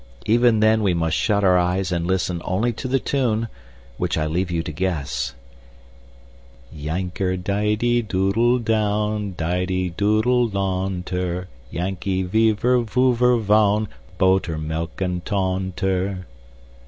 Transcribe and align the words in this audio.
Even 0.25 0.61
then 0.61 0.81
we 0.81 0.95
must 0.95 1.15
shut 1.15 1.43
our 1.43 1.59
eyes 1.59 1.91
and 1.91 2.07
listen 2.07 2.41
only 2.43 2.73
to 2.73 2.87
the 2.87 2.97
tune, 2.97 3.47
which 3.97 4.17
I 4.17 4.25
leave 4.25 4.49
you 4.49 4.63
to 4.63 4.71
guess. 4.71 5.35
Yanker 6.75 7.37
didee 7.37 8.01
dudel 8.01 8.57
down 8.57 9.33
Didee 9.33 9.91
dudel 9.91 10.47
lawnter; 10.49 11.45
Yankee 11.69 12.23
viver, 12.23 12.83
voover, 12.83 13.39
vown, 13.39 13.87
Botermelk 14.17 14.99
and 15.01 15.23
Tawnter! 15.23 16.25